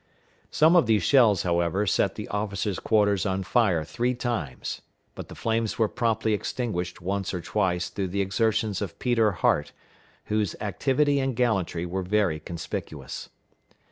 [0.49, 4.81] Some of these shells, however, set the officers' quarters on fire three times;
[5.13, 9.73] but the flames were promptly extinguished once or twice through the exertions of Peter Hart,
[10.25, 13.29] whose activity and gallantry were very conspicuous.